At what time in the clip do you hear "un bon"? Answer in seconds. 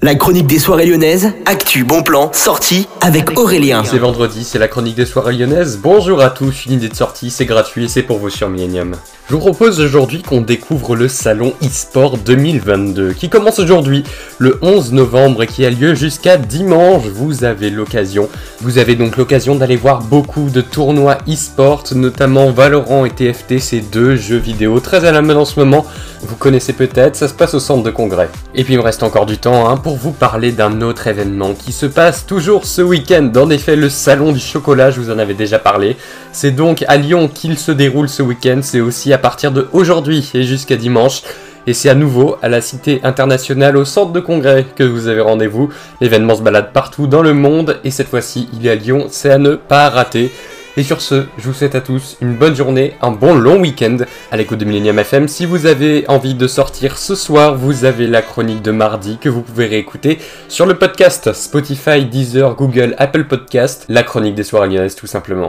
53.02-53.34